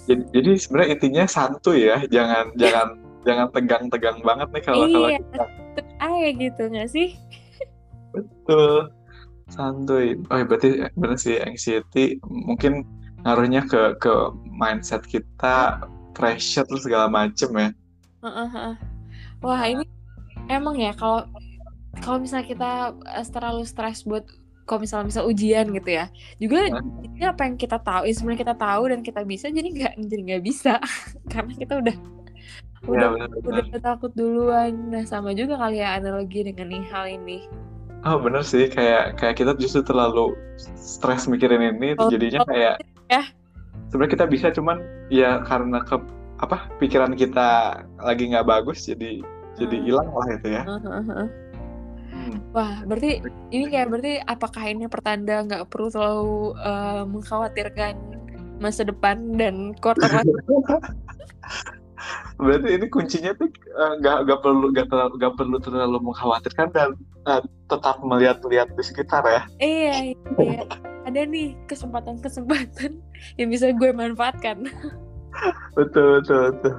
[0.04, 2.88] jadi, jadi sebenarnya intinya santuy ya jangan jangan
[3.22, 5.44] jangan tegang-tegang banget nih kalau kalau iya, kita.
[6.02, 7.08] aja gitu nggak sih?
[8.12, 8.92] Betul
[9.54, 10.18] santuy.
[10.28, 12.82] Oh ya berarti benar sih anxiety mungkin
[13.22, 14.12] ngaruhnya ke ke
[14.50, 15.80] mindset kita
[16.12, 17.70] pressure terus segala macem ya.
[18.24, 18.74] Uh, uh, uh.
[19.44, 19.84] wah ini
[20.48, 21.28] emang ya kalau
[22.00, 24.24] kalau misalnya kita uh, terlalu stres buat
[24.64, 26.08] kalau misalnya misal ujian gitu ya
[26.40, 26.72] juga
[27.04, 30.22] ini apa yang kita tahu ya sebenarnya kita tahu dan kita bisa jadi nggak jadi
[30.32, 30.80] nggak bisa.
[31.32, 33.64] Karena kita udah ya, udah bener, bener.
[33.72, 34.72] udah takut duluan.
[34.88, 37.44] Nah sama juga kali ya analogi dengan nih hal ini
[38.04, 40.36] oh bener sih kayak kayak kita justru terlalu
[40.76, 42.74] stres mikirin ini oh, jadinya oh, kayak
[43.08, 43.22] ya
[43.88, 45.96] sebenarnya kita bisa cuman ya karena ke
[46.42, 49.24] apa pikiran kita lagi nggak bagus jadi
[49.56, 49.84] jadi hmm.
[49.86, 51.28] hilang lah itu ya uh, uh, uh.
[52.56, 53.20] Wah, berarti
[53.52, 58.00] ini kayak berarti apakah ini pertanda nggak perlu terlalu uh, mengkhawatirkan
[58.62, 60.24] masa depan dan life?
[62.36, 66.68] berarti ini kuncinya tuh eh, nggak uh, nggak perlu nggak terlalu nggak perlu terlalu mengkhawatirkan
[66.74, 66.88] dan
[67.30, 69.42] uh, tetap melihat-lihat di sekitar ya.
[69.60, 69.94] Iya,
[70.40, 70.62] iya.
[71.04, 72.96] Ada nih kesempatan-kesempatan
[73.36, 74.64] yang bisa gue manfaatkan.
[75.76, 76.74] betul betul betul.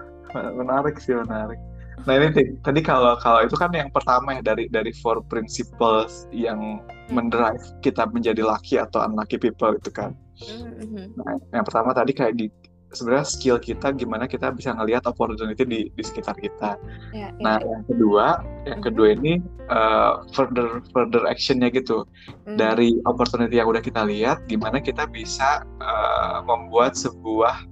[0.55, 1.59] menarik sih menarik
[2.05, 6.83] nah ini tadi kalau kalau itu kan yang pertama ya dari dari four principles yang
[7.09, 11.15] mendrive kita menjadi lucky atau unlucky people itu kan mm-hmm.
[11.17, 12.51] nah yang pertama tadi kayak di
[12.95, 16.79] sebenarnya skill kita gimana kita bisa ngelihat opportunity di di sekitar kita.
[17.11, 17.77] Ya, ya, nah, ya.
[17.77, 18.25] yang kedua,
[18.65, 18.85] yang mm-hmm.
[18.87, 19.33] kedua ini
[19.67, 22.07] uh, further further actionnya gitu
[22.47, 22.55] mm.
[22.55, 27.67] dari opportunity yang udah kita lihat, gimana kita bisa uh, membuat sebuah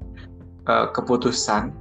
[0.67, 1.71] uh, keputusan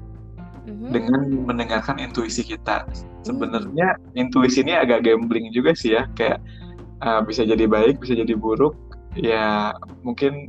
[0.70, 0.90] mm-hmm.
[0.94, 2.86] dengan mendengarkan intuisi kita.
[3.26, 4.22] Sebenarnya mm.
[4.22, 6.38] intuisi ini agak gambling juga sih ya, kayak
[7.02, 8.78] uh, bisa jadi baik, bisa jadi buruk.
[9.12, 10.48] Ya mungkin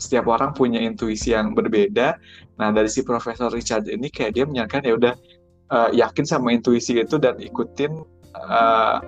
[0.00, 2.16] setiap orang punya intuisi yang berbeda.
[2.56, 5.14] Nah dari si Profesor Richard ini kayak dia menyarankan ya udah
[5.70, 8.02] uh, yakin sama intuisi itu dan ikutin
[8.34, 8.98] uh,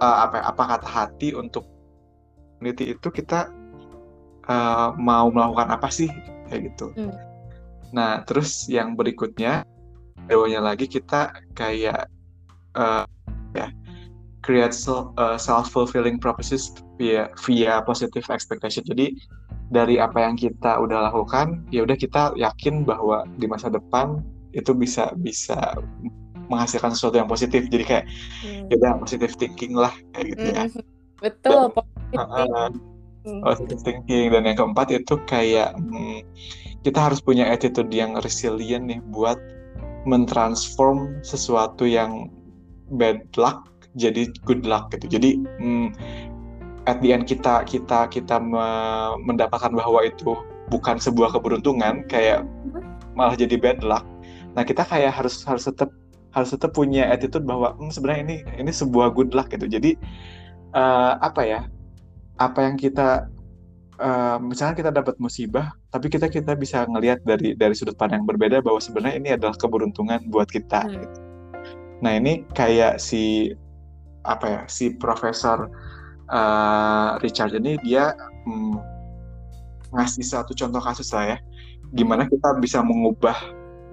[0.00, 1.68] uh, apa apa kata hati untuk
[2.58, 3.52] peneliti itu kita
[4.48, 6.08] uh, mau melakukan apa sih
[6.48, 6.90] kayak gitu.
[6.96, 7.14] Hmm.
[7.92, 9.62] Nah terus yang berikutnya
[10.24, 12.08] kedua lagi kita kayak
[12.80, 13.04] uh,
[13.52, 13.68] ya
[14.44, 18.84] create uh, self fulfilling prophecies via via positive expectation.
[18.84, 19.16] Jadi
[19.74, 24.22] dari apa yang kita udah lakukan ya udah kita yakin bahwa di masa depan
[24.54, 25.58] itu bisa bisa
[26.46, 28.04] menghasilkan sesuatu yang positif jadi kayak
[28.46, 28.70] hmm.
[28.70, 30.82] ya udah positive thinking lah kayak gitu ya hmm.
[31.18, 32.70] betul dan, uh,
[33.42, 36.22] positive thinking dan yang keempat itu kayak hmm,
[36.86, 39.40] kita harus punya attitude yang resilient nih buat
[40.04, 42.28] mentransform sesuatu yang
[42.92, 45.88] bad luck jadi good luck gitu jadi hmm,
[46.84, 48.66] at the end kita kita kita me
[49.24, 50.36] mendapatkan bahwa itu
[50.68, 52.44] bukan sebuah keberuntungan kayak
[53.16, 54.04] malah jadi bad luck
[54.54, 55.90] nah kita kayak harus harus tetap
[56.34, 59.96] harus tetap punya attitude bahwa hmm, sebenarnya ini ini sebuah good luck gitu jadi
[60.74, 61.60] uh, apa ya
[62.42, 63.30] apa yang kita
[64.02, 68.28] uh, misalnya kita dapat musibah tapi kita kita bisa ngelihat dari dari sudut pandang yang
[68.28, 70.92] berbeda bahwa sebenarnya ini adalah keberuntungan buat kita hmm.
[70.98, 71.18] gitu.
[72.02, 73.54] nah ini kayak si
[74.26, 75.70] apa ya si profesor
[76.30, 78.14] uh, Richard ini dia
[78.46, 78.76] hmm,
[79.94, 81.38] ngasih satu contoh kasus lah ya
[81.94, 83.36] gimana kita bisa mengubah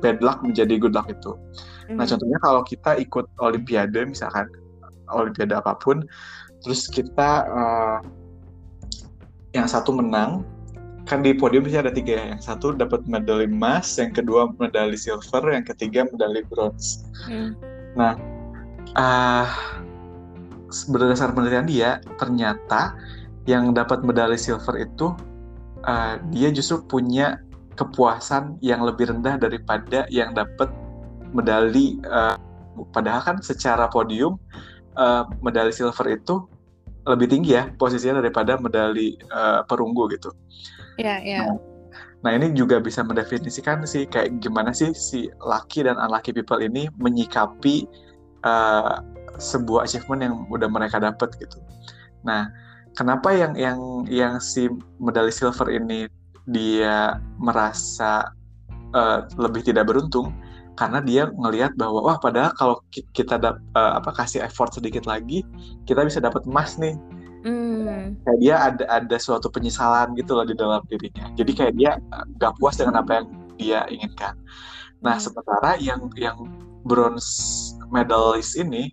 [0.02, 1.38] bad luck menjadi good luck itu.
[1.88, 2.02] Mm.
[2.02, 2.12] Nah hmm.
[2.18, 4.50] contohnya kalau kita ikut Olimpiade misalkan
[5.14, 6.02] Olimpiade apa pun,
[6.66, 8.00] terus kita uh,
[9.54, 10.42] yang satu menang
[11.06, 12.26] kan di podium bisa ada tiga ya.
[12.34, 17.06] Yang satu dapat medali emas, yang kedua medali silver, yang ketiga medali bronze.
[17.30, 17.54] Mm.
[17.94, 18.18] Nah,
[18.98, 19.48] uh,
[20.90, 22.96] berdasar penelitian dia ternyata
[23.50, 25.14] yang dapat medali silver itu
[25.86, 27.42] uh, dia justru punya
[27.76, 30.70] kepuasan yang lebih rendah daripada yang dapat
[31.32, 32.38] medali uh,
[32.92, 34.38] padahal kan secara podium
[34.96, 36.46] uh, medali silver itu
[37.10, 40.30] lebih tinggi ya posisinya daripada medali uh, perunggu gitu.
[41.02, 41.38] Iya, yeah, iya.
[41.42, 41.46] Yeah.
[42.22, 46.62] Nah, nah, ini juga bisa mendefinisikan sih kayak gimana sih si lucky dan unlucky people
[46.62, 47.90] ini menyikapi
[48.46, 49.02] uh,
[49.42, 51.58] sebuah achievement yang udah mereka dapat gitu.
[52.22, 52.54] Nah,
[52.94, 54.70] kenapa yang yang yang si
[55.02, 56.06] medali silver ini
[56.46, 58.30] dia merasa
[58.94, 60.30] uh, lebih tidak beruntung?
[60.80, 65.44] Karena dia ngelihat bahwa wah padahal kalau kita dap, uh, apa kasih effort sedikit lagi,
[65.90, 66.96] kita bisa dapat emas nih.
[67.42, 68.22] Mm.
[68.22, 71.28] Kayak dia ada ada suatu penyesalan gitu loh di dalam dirinya.
[71.34, 71.98] Jadi kayak dia
[72.38, 73.28] gak puas dengan apa yang
[73.58, 74.38] dia inginkan.
[75.02, 75.22] Nah, mm.
[75.22, 76.38] sementara yang yang
[76.86, 78.90] bronze medalist ini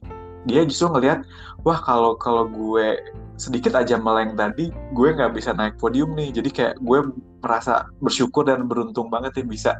[0.46, 1.26] dia justru ngelihat
[1.66, 3.00] wah kalau kalau gue
[3.38, 6.30] sedikit aja meleng tadi gue nggak bisa naik podium nih.
[6.34, 6.98] Jadi kayak gue
[7.42, 9.72] merasa bersyukur dan beruntung banget ya bisa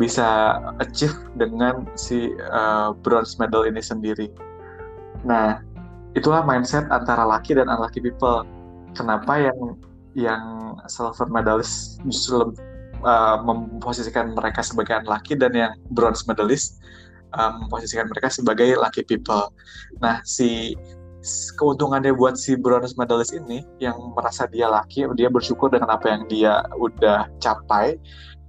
[0.00, 4.32] bisa achieve dengan si uh, bronze medal ini sendiri.
[5.24, 5.60] Nah
[6.16, 8.44] itulah mindset antara laki dan unlucky people.
[8.92, 9.76] Kenapa yang
[10.12, 12.52] yang silver medalist justru
[13.04, 16.80] uh, memposisikan mereka sebagai unlucky dan yang bronze medalist
[17.36, 19.52] um, memposisikan mereka sebagai lucky people.
[20.00, 20.76] Nah, si
[21.54, 26.26] keuntungannya buat si bronze medalist ini yang merasa dia laki, dia bersyukur dengan apa yang
[26.26, 27.94] dia udah capai.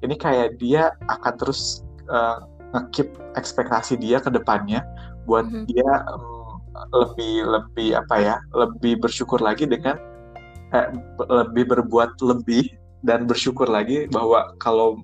[0.01, 2.43] Ini kayak dia akan terus uh,
[2.73, 4.81] ngekip ekspektasi dia ke depannya
[5.29, 5.65] buat mm -hmm.
[5.69, 6.59] dia um,
[6.91, 9.95] lebih lebih apa ya, lebih bersyukur lagi dengan
[10.73, 10.89] eh,
[11.29, 12.73] lebih berbuat lebih
[13.05, 14.99] dan bersyukur lagi bahwa kalau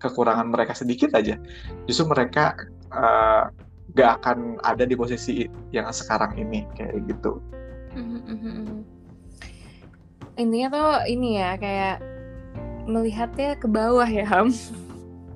[0.00, 1.36] kekurangan mereka sedikit aja,
[1.84, 2.56] justru mereka
[2.94, 3.50] uh,
[3.94, 7.42] gak akan ada di posisi yang sekarang ini kayak gitu.
[7.94, 8.86] Mm-hmm.
[10.38, 11.98] Intinya tuh ini ya kayak
[12.86, 14.54] melihatnya ke bawah ya Ham.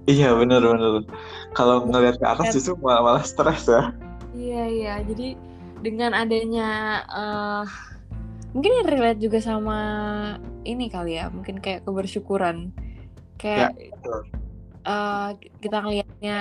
[0.04, 1.08] Iya bener-bener.
[1.56, 3.90] Kalau ngelihat ke atas justru malah, malah stres ya.
[4.36, 4.94] Iya iya.
[5.02, 5.34] Jadi
[5.80, 7.64] dengan adanya uh,
[8.52, 9.78] mungkin relate juga sama
[10.68, 11.32] ini kali ya.
[11.32, 12.70] Mungkin kayak kebersyukuran.
[13.40, 13.92] Kayak ya,
[14.86, 16.38] uh, kita ngelihatnya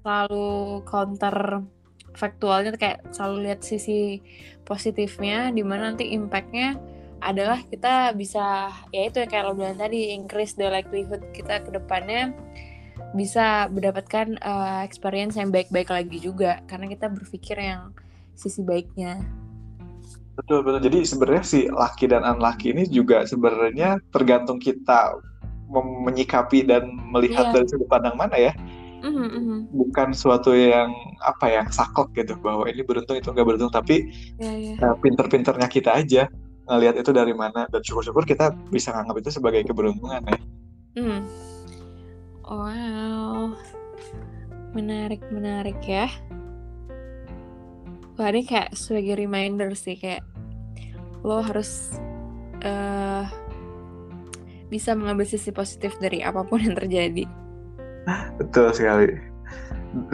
[0.00, 1.62] selalu counter
[2.14, 4.18] faktualnya kayak selalu lihat sisi
[4.66, 6.78] positifnya di mana nanti impactnya
[7.18, 11.70] adalah kita bisa ya itu yang kayak lo bilang tadi increase the likelihood kita ke
[11.74, 12.30] depannya
[13.16, 17.94] bisa mendapatkan uh, experience yang baik-baik lagi juga karena kita berpikir yang
[18.36, 19.18] sisi baiknya.
[20.38, 20.86] Betul betul.
[20.86, 25.18] Jadi sebenarnya si laki dan unlucky ini juga sebenarnya tergantung kita
[25.68, 27.54] menyikapi dan melihat yeah.
[27.58, 28.52] dari sudut pandang mana ya.
[28.98, 29.70] Mm-hmm.
[29.70, 30.90] Bukan suatu yang
[31.22, 34.10] apa ya saklek gitu bahwa ini beruntung itu enggak beruntung tapi
[34.42, 34.76] yeah, yeah.
[34.82, 36.26] Uh, pinter-pinternya kita aja
[36.68, 40.38] ngelihat itu dari mana dan syukur-syukur kita bisa nganggap itu sebagai keberuntungan ya.
[40.98, 41.22] Mm.
[42.48, 43.54] Wow,
[44.74, 46.10] menarik menarik ya.
[48.18, 50.26] Wah ini kayak sebagai reminder sih kayak
[51.22, 51.94] lo harus
[52.66, 53.24] uh,
[54.68, 57.24] bisa mengambil sisi positif dari apa pun yang terjadi.
[58.40, 59.08] Betul sekali.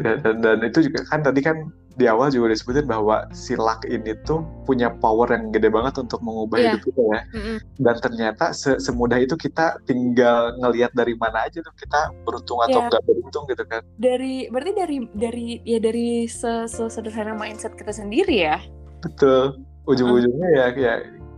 [0.02, 4.18] Dan, dan itu juga kan tadi kan di awal juga disebutin bahwa si luck ini
[4.26, 6.66] tuh punya power yang gede banget untuk mengubah yeah.
[6.74, 7.20] hidup kita ya.
[7.30, 7.56] Mm-hmm.
[7.78, 12.82] Dan ternyata se semudah itu kita tinggal ngelihat dari mana aja tuh kita beruntung atau
[12.82, 12.90] yeah.
[12.90, 13.82] nggak beruntung gitu kan.
[13.98, 18.58] Dari berarti dari dari ya dari sesederhana mindset kita sendiri ya.
[18.98, 19.62] Betul.
[19.86, 20.94] Ujung-ujungnya ya ya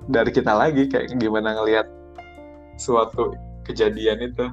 [0.09, 1.85] dari kita lagi kayak gimana ngelihat
[2.81, 3.37] suatu
[3.69, 4.47] kejadian itu.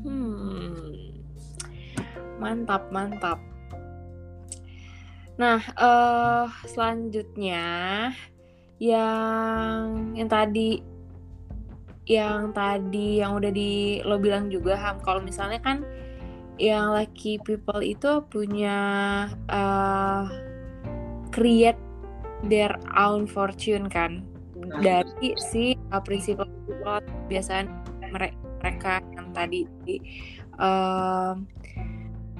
[0.00, 0.79] Hmm.
[2.40, 3.38] Mantap, mantap.
[5.36, 7.68] Nah, uh, selanjutnya
[8.80, 10.80] yang yang tadi
[12.08, 15.84] yang tadi yang udah di lo bilang juga Ham kalau misalnya kan
[16.56, 18.78] yang lucky people itu punya
[19.52, 20.24] uh,
[21.32, 21.78] create
[22.48, 24.24] their own fortune kan
[24.80, 27.68] dari si uh, prinsip kebiasaan
[28.60, 29.64] mereka yang tadi
[30.60, 31.36] uh,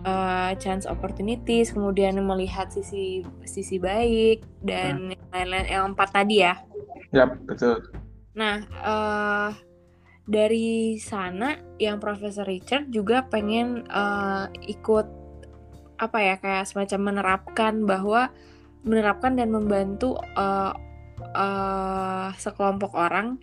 [0.04, 5.32] uh, chance opportunities, kemudian melihat sisi sisi baik dan hmm.
[5.32, 6.54] lain-lain yang empat tadi ya.
[7.10, 7.82] Ya betul.
[8.34, 9.50] Nah uh,
[10.30, 15.06] dari sana yang Profesor Richard juga pengen uh, ikut
[16.00, 18.32] apa ya kayak semacam menerapkan bahwa
[18.86, 20.72] menerapkan dan membantu uh,
[21.36, 23.36] uh, sekelompok orang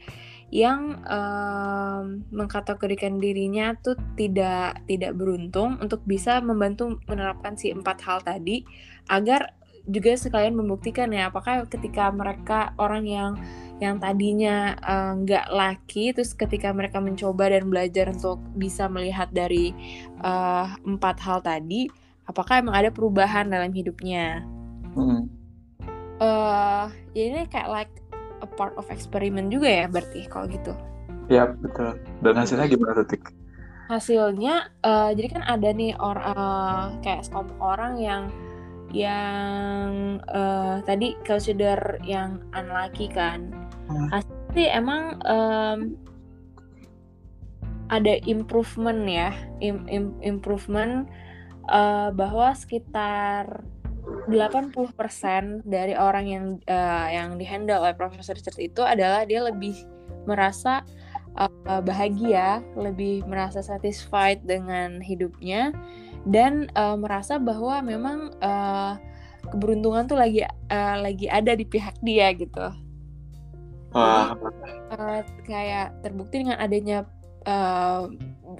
[0.47, 8.23] yang um, mengkategorikan dirinya tuh tidak tidak beruntung untuk bisa membantu menerapkan si empat hal
[8.23, 8.63] tadi
[9.11, 9.51] agar
[9.87, 13.31] juga sekalian membuktikan ya apakah ketika mereka orang yang
[13.79, 14.75] yang tadinya
[15.23, 19.71] nggak uh, laki terus ketika mereka mencoba dan belajar untuk bisa melihat dari
[20.23, 21.87] uh, empat hal tadi
[22.27, 24.43] apakah emang ada perubahan dalam hidupnya
[24.91, 25.23] hmm.
[26.19, 27.93] uh, ya ini kayak like
[28.41, 30.73] a part of eksperimen juga ya berarti kalau gitu.
[31.27, 31.99] Iya betul.
[32.23, 33.19] Dan hasilnya gimana tuh
[33.87, 38.23] Hasilnya uh, jadi kan ada nih orang uh, kayak sekelompok orang yang
[38.91, 43.51] yang uh, tadi consider yang unlucky kan.
[43.87, 44.11] Hmm.
[44.11, 45.79] Hasilnya emang um,
[47.87, 49.31] ada improvement ya,
[49.63, 51.07] Im, im, improvement
[51.71, 53.63] uh, bahwa sekitar
[54.27, 59.75] 80% dari orang yang uh, yang dihandle oleh Profesor Richard itu adalah dia lebih
[60.27, 60.83] merasa
[61.39, 65.71] uh, bahagia, lebih merasa satisfied dengan hidupnya
[66.27, 68.99] dan uh, merasa bahwa memang uh,
[69.47, 72.67] keberuntungan tuh lagi uh, lagi ada di pihak dia gitu.
[73.95, 74.35] Uh.
[74.91, 77.07] uh, kayak terbukti dengan adanya
[77.47, 78.11] uh,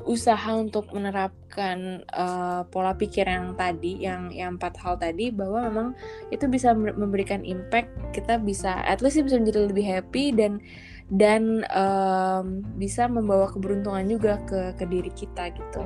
[0.05, 5.87] usaha untuk menerapkan uh, pola pikir yang tadi, yang yang empat hal tadi, bahwa memang
[6.29, 7.89] itu bisa memberikan impact.
[8.11, 10.61] Kita bisa, at least bisa menjadi lebih happy dan
[11.07, 15.83] dan um, bisa membawa keberuntungan juga ke ke diri kita gitu.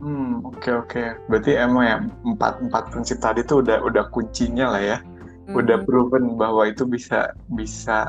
[0.00, 0.88] Hmm, oke okay, oke.
[0.88, 1.06] Okay.
[1.28, 4.98] Berarti emang ya empat empat prinsip tadi tuh udah udah kuncinya lah ya.
[5.00, 5.58] Mm -hmm.
[5.60, 8.08] Udah proven bahwa itu bisa bisa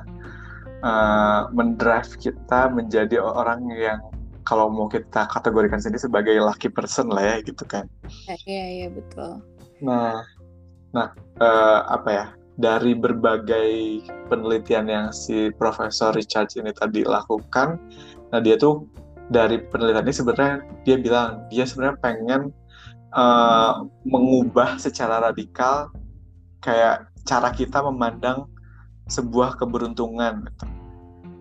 [0.85, 3.99] uh, mendrive kita menjadi orang yang
[4.51, 7.87] kalau mau kita kategorikan sendiri sebagai lucky person lah ya gitu kan.
[8.27, 9.39] Iya iya ya, betul.
[9.79, 10.27] Nah,
[10.91, 12.25] nah uh, apa ya
[12.59, 17.79] dari berbagai penelitian yang si Profesor Richard ini tadi lakukan,
[18.35, 18.83] nah dia tuh
[19.31, 22.41] dari penelitian ini sebenarnya dia bilang dia sebenarnya pengen
[23.15, 25.87] uh, mengubah secara radikal
[26.59, 28.51] kayak cara kita memandang
[29.07, 30.80] sebuah keberuntungan gitu.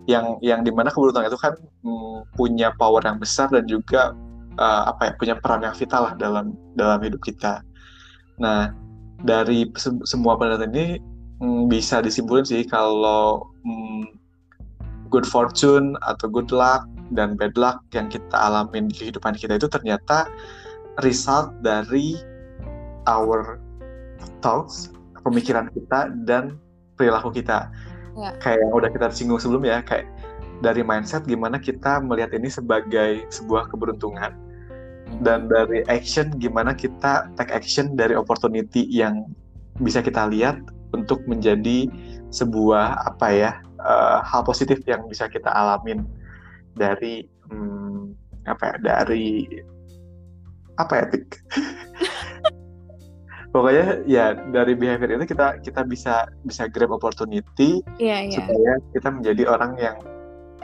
[0.09, 1.53] Yang yang di mana keberuntungan itu kan
[1.85, 4.17] mm, punya power yang besar dan juga
[4.57, 7.61] uh, apa ya punya peran yang vital lah dalam dalam hidup kita.
[8.41, 8.73] Nah
[9.21, 10.87] dari se semua penelitian ini
[11.41, 14.17] mm, bisa disimpulkan sih kalau mm,
[15.13, 19.67] good fortune atau good luck dan bad luck yang kita alamin di kehidupan kita itu
[19.67, 20.25] ternyata
[21.03, 22.15] result dari
[23.05, 23.59] our
[24.39, 24.89] thoughts,
[25.23, 26.57] pemikiran kita dan
[26.95, 27.67] perilaku kita.
[28.19, 28.35] Ya.
[28.43, 30.07] Kayak yang udah kita singgung sebelum ya, kayak
[30.61, 35.25] dari mindset gimana kita melihat ini sebagai sebuah keberuntungan hmm.
[35.25, 39.25] dan dari action gimana kita take action dari opportunity yang
[39.81, 40.61] bisa kita lihat
[40.93, 41.89] untuk menjadi
[42.29, 43.51] sebuah apa ya
[43.81, 46.05] uh, hal positif yang bisa kita alamin
[46.77, 48.13] dari hmm,
[48.45, 49.43] apa ya dari
[50.77, 51.25] apa ya tik
[53.51, 58.39] pokoknya ya dari behavior itu kita kita bisa bisa grab opportunity yeah, yeah.
[58.39, 59.95] supaya kita menjadi orang yang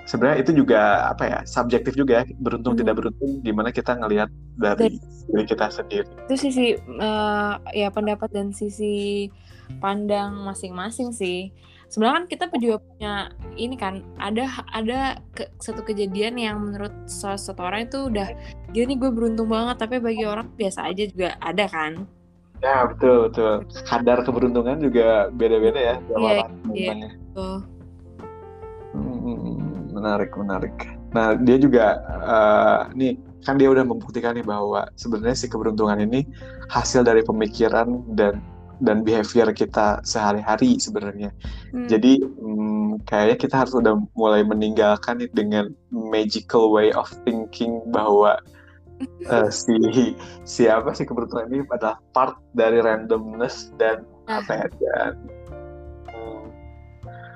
[0.08, 2.82] sebenarnya itu juga apa ya subjektif juga ya beruntung hmm.
[2.82, 4.96] tidak beruntung gimana kita ngelihat dari
[5.28, 9.28] diri kita sendiri itu sisi uh, ya pendapat dan sisi
[9.84, 11.52] pandang masing-masing sih
[11.92, 13.14] sebenarnya kan kita juga punya
[13.60, 18.32] ini kan ada ada ke, satu kejadian yang menurut salah satu orang itu udah
[18.72, 22.08] gini gue beruntung banget tapi bagi orang biasa aja juga ada kan
[22.64, 23.54] ya betul betul
[23.86, 27.56] kadar keberuntungan juga beda-beda ya iya, iya, betul.
[28.98, 30.76] Hmm, menarik menarik
[31.14, 36.28] nah dia juga uh, nih kan dia udah membuktikan nih bahwa sebenarnya si keberuntungan ini
[36.68, 38.44] hasil dari pemikiran dan
[38.78, 41.34] dan behavior kita sehari-hari sebenarnya.
[41.74, 41.90] Hmm.
[41.90, 48.38] Jadi hmm, kayaknya kita harus udah mulai meninggalkan nih dengan magical way of thinking bahwa
[49.30, 49.74] uh, si
[50.46, 54.42] siapa sih keberuntungan ini adalah part dari randomness dan nah.
[54.42, 55.14] apa ya dan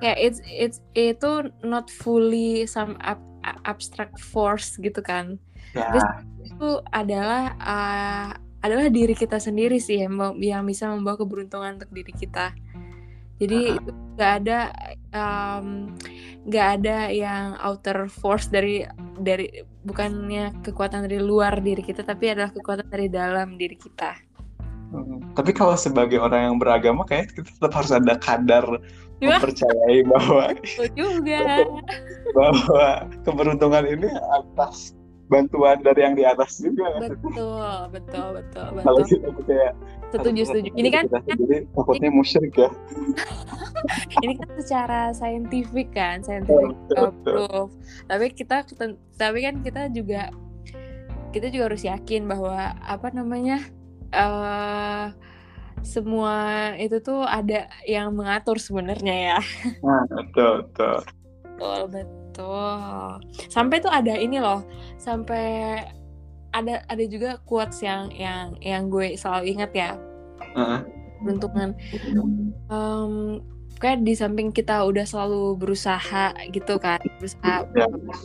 [0.02, 3.22] kayak it's it's itu not fully some ab
[3.66, 5.38] abstract force gitu kan
[5.78, 5.94] yeah.
[5.94, 6.06] Terus
[6.50, 8.30] itu adalah uh,
[8.62, 12.54] adalah diri kita sendiri sih yang yang bisa membawa keberuntungan untuk diri kita
[13.42, 14.60] jadi itu nggak ada
[16.46, 18.86] nggak um, ada yang outer force dari
[19.18, 19.50] dari
[19.82, 24.18] bukannya kekuatan dari luar diri kita tapi adalah kekuatan dari dalam diri kita
[24.94, 25.34] hmm.
[25.34, 28.66] tapi kalau sebagai orang yang beragama kayak kita tetap harus ada kadar
[29.22, 29.38] Ya.
[29.38, 30.50] mempercayai bahwa
[30.98, 31.62] juga
[32.38, 34.10] bahwa keberuntungan ini
[34.42, 34.98] atas
[35.32, 37.32] bantuan dari yang di atas juga betul
[37.96, 39.74] betul betul betul kalau kita kayak
[40.12, 42.70] setuju setuju ini kan jadi takutnya musyrik ya
[44.28, 46.76] ini kan secara saintifik kan saintifik
[47.24, 47.72] proof
[48.12, 48.68] tapi kita
[49.16, 50.28] tapi kan kita juga
[51.32, 53.64] kita juga harus yakin bahwa apa namanya
[54.12, 55.16] uh,
[55.82, 56.36] semua
[56.78, 59.40] itu tuh ada yang mengatur sebenarnya ya.
[59.82, 60.98] Nah, betul, betul.
[61.58, 62.21] Betul, betul.
[63.50, 64.66] Sampai tuh ada ini loh,
[64.98, 65.80] sampai
[66.52, 69.92] ada ada juga quotes yang yang yang gue selalu ingat ya.
[70.56, 70.82] Uh-huh.
[71.22, 71.78] Bentukan
[72.68, 73.40] um,
[73.78, 77.66] kayak di samping kita udah selalu berusaha gitu kan, berusaha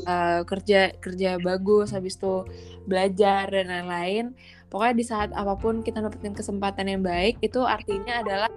[0.09, 2.45] uh, kerja kerja bagus, habis itu
[2.85, 4.37] belajar dan lain-lain
[4.71, 8.51] pokoknya di saat apa pun kita dapetin kesempatan yang baik itu artinya adalah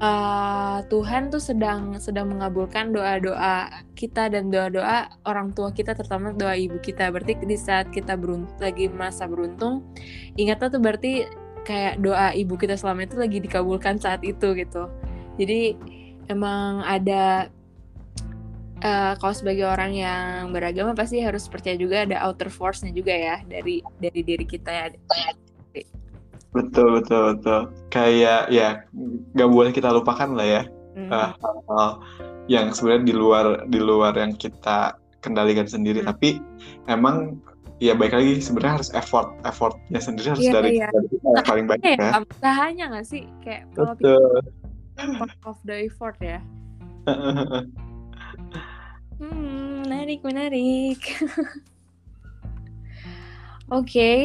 [0.00, 6.56] uh, Tuhan tuh sedang sedang mengabulkan doa-doa kita dan doa-doa orang tua kita terutama doa
[6.56, 9.84] ibu kita berarti di saat kita beruntung lagi masa beruntung
[10.36, 11.26] ingatlah tuh berarti
[11.62, 14.90] kayak doa ibu kita selama itu lagi dikabulkan saat itu gitu
[15.38, 15.78] jadi
[16.28, 17.50] emang ada
[18.82, 23.36] uh, kalau sebagai orang yang beragama pasti harus percaya juga ada outer force-nya juga ya
[23.46, 24.86] dari dari diri kita ya.
[26.52, 27.60] Betul betul betul.
[27.88, 28.84] Kayak ya
[29.32, 30.62] nggak boleh kita lupakan lah ya
[30.96, 31.08] mm.
[31.08, 31.32] uh,
[31.68, 31.88] hal
[32.50, 36.04] yang sebenarnya di luar di luar yang kita kendalikan sendiri.
[36.04, 36.08] Mm.
[36.12, 36.28] Tapi
[36.92, 37.40] emang
[37.82, 40.90] ya baik lagi sebenarnya harus effort effortnya sendiri harus yeah, dari, yeah.
[40.92, 42.20] dari kita yang paling baik ya.
[42.22, 44.44] Usahanya nggak sih kayak kalau Betul.
[45.18, 46.38] part of the effort ya.
[49.22, 50.98] Hmm, menarik, menarik.
[53.70, 53.86] Oke.
[53.86, 54.18] okay.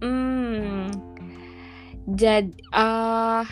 [0.00, 1.13] Hmm.
[2.04, 3.44] Jadi uh,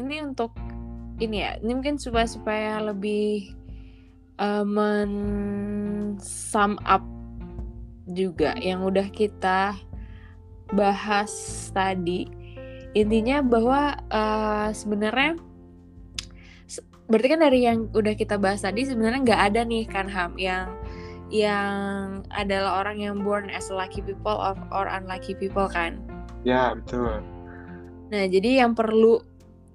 [0.00, 0.56] ini untuk
[1.20, 3.52] ini ya, ini mungkin supaya supaya lebih
[4.40, 5.12] uh, men
[6.20, 7.04] sum up
[8.08, 9.76] juga yang udah kita
[10.72, 11.32] bahas
[11.76, 12.28] tadi.
[12.96, 15.36] Intinya bahwa uh, sebenarnya
[17.06, 20.74] berarti kan dari yang udah kita bahas tadi sebenarnya nggak ada nih kan Ham yang
[21.30, 26.15] yang adalah orang yang born as lucky people or, or unlucky people kan?
[26.46, 27.26] Ya betul.
[28.14, 29.18] Nah jadi yang perlu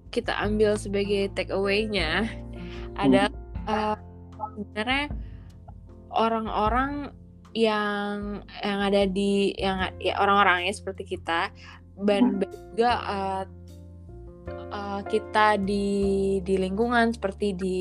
[0.07, 2.95] kita ambil sebagai take away-nya hmm.
[2.95, 3.31] adalah
[3.67, 3.95] uh,
[4.55, 5.11] sebenarnya
[6.11, 7.11] orang-orang
[7.51, 11.51] yang yang ada di yang ya orang-orang ya seperti kita
[12.07, 12.47] dan hmm.
[12.71, 13.43] juga uh,
[14.71, 17.79] uh, kita di di lingkungan seperti di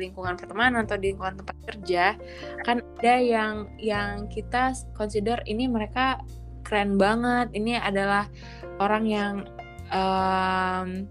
[0.00, 2.16] lingkungan pertemanan atau di lingkungan tempat kerja
[2.64, 6.20] kan ada yang yang kita consider ini mereka
[6.62, 7.52] keren banget.
[7.52, 8.28] Ini adalah
[8.80, 9.34] orang yang
[9.92, 11.10] um,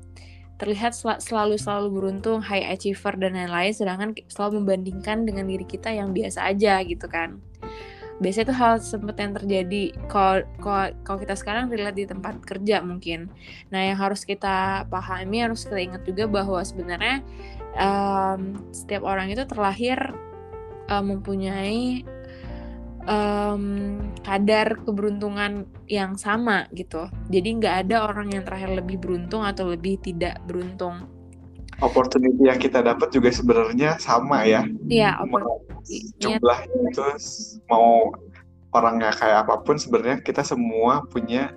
[0.60, 5.88] terlihat sel selalu selalu beruntung high achiever dan lain-lain sedangkan selalu membandingkan dengan diri kita
[5.88, 7.40] yang biasa aja gitu kan.
[8.20, 13.32] Biasanya itu hal seperti yang terjadi kalau kita sekarang relate di tempat kerja mungkin.
[13.72, 17.24] Nah yang harus kita pahami harus kita ingat juga bahwa sebenarnya
[17.80, 20.12] um, setiap orang itu terlahir
[20.92, 22.04] um, mempunyai
[23.10, 23.64] um,
[24.22, 27.10] kadar keberuntungan yang sama gitu.
[27.34, 31.10] Jadi nggak ada orang yang terakhir lebih beruntung atau lebih tidak beruntung.
[31.80, 34.68] Opportunity yang kita dapat juga sebenarnya sama ya.
[34.88, 36.12] Iya, opportunity.
[36.22, 37.04] Jumlahnya itu
[37.72, 38.14] mau
[38.76, 41.50] orangnya kayak apa pun sebenarnya kita semua punya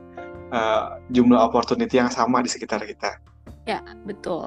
[0.55, 3.18] uh, jumlah opportunity yang sama di sekitar kita.
[3.66, 4.46] Ya, betul.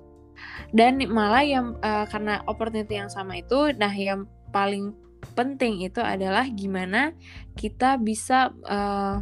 [0.72, 4.95] Dan malah yang uh, karena opportunity yang sama itu, nah yang paling
[5.36, 7.12] penting itu adalah gimana
[7.60, 9.20] kita bisa uh,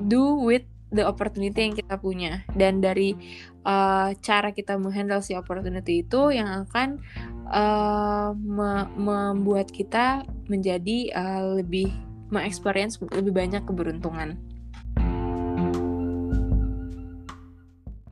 [0.00, 3.14] do with the opportunity yang kita punya dan dari
[3.62, 6.98] uh, cara kita menghandle si opportunity itu yang akan
[7.46, 11.94] uh, me membuat kita menjadi uh, lebih
[12.30, 14.38] mengexperience lebih banyak keberuntungan.